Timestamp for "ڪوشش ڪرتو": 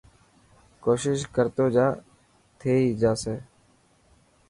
0.83-1.65